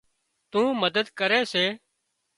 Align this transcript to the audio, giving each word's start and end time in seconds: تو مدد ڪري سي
تو 0.51 0.61
مدد 0.81 1.05
ڪري 1.19 1.41
سي 1.51 1.65